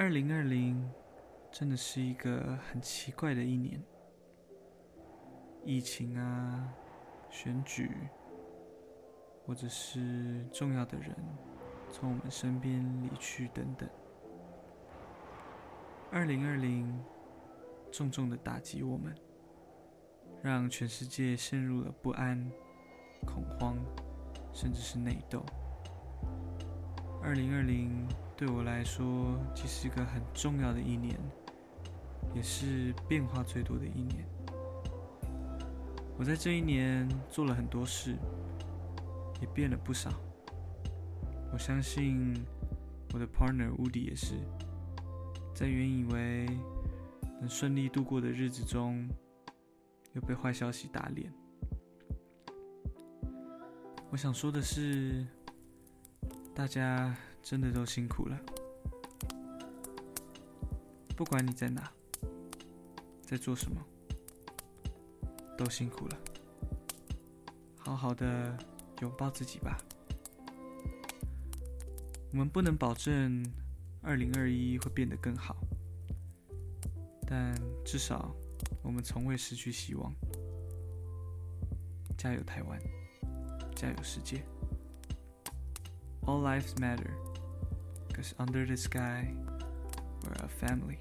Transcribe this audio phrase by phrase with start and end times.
[0.00, 0.90] 二零二零
[1.52, 3.78] 真的是一个很奇怪的一年，
[5.62, 6.72] 疫情啊，
[7.28, 7.90] 选举，
[9.44, 11.14] 或者是重要的人
[11.90, 13.86] 从我们身边离去等等。
[16.10, 16.98] 二零二零
[17.92, 19.14] 重重的打击我们，
[20.42, 22.50] 让全世界陷入了不安、
[23.26, 23.76] 恐慌，
[24.50, 25.44] 甚至是内斗。
[27.22, 28.08] 二零二零
[28.40, 31.14] 对我来说，其实是一个很重要的一年，
[32.34, 34.24] 也是变化最多的一年。
[36.16, 38.16] 我在这一年做了很多事，
[39.42, 40.10] 也变了不少。
[41.52, 42.32] 我相信
[43.12, 44.36] 我的 partner Woody 也是。
[45.54, 46.46] 在原以为
[47.40, 49.06] 能顺利度过的日子中，
[50.14, 51.30] 又被坏消息打脸。
[54.08, 55.26] 我想说的是，
[56.54, 58.38] 大家真的都辛苦了。
[61.16, 61.92] 不管你在哪，
[63.22, 63.80] 在做什么，
[65.56, 66.18] 都辛苦了。
[67.78, 68.56] 好好的
[69.00, 69.78] 拥抱自己吧。
[72.32, 73.44] 我们不能保证。
[74.02, 75.54] 二零二一会变得更好，
[77.26, 77.54] 但
[77.84, 78.34] 至少
[78.82, 80.10] 我们从未失去希望。
[82.16, 82.80] 加油，台湾！
[83.76, 84.42] 加油，世界
[86.22, 87.10] ！All lives matter,
[88.20, 89.32] 'cause under the sky,
[90.22, 90.98] we're a family.